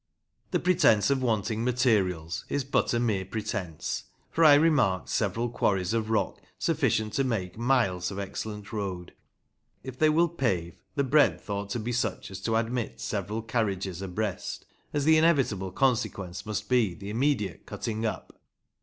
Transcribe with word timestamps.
The 0.49 0.59
pre 0.59 0.73
tence 0.73 1.11
of 1.11 1.21
wanting 1.21 1.63
materials 1.63 2.43
is 2.49 2.63
but 2.63 2.91
a 2.91 2.99
mere 2.99 3.23
pretence, 3.23 4.05
for 4.31 4.43
I 4.43 4.55
remarked 4.55 5.09
several 5.09 5.47
quarries 5.47 5.93
of 5.93 6.09
rock 6.09 6.41
sufficient 6.57 7.13
to 7.13 7.23
make 7.23 7.55
miles 7.55 8.09
of 8.09 8.17
excellent 8.17 8.73
road. 8.73 9.13
If 9.83 9.99
they 9.99 10.09
will 10.09 10.27
pave, 10.29 10.79
the 10.95 11.03
bfeadth 11.03 11.47
ought 11.51 11.69
to 11.69 11.79
be 11.79 11.91
such 11.91 12.31
as 12.31 12.41
to 12.41 12.55
admit 12.55 12.99
several 12.99 13.43
carriages 13.43 14.01
abreast, 14.01 14.65
as 14.91 15.05
the 15.05 15.17
inevitable 15.19 15.71
consequence 15.71 16.47
must 16.47 16.67
be 16.67 16.95
the 16.95 17.11
immediate 17.11 17.67
cutting 17.67 18.03
up. 18.03 18.39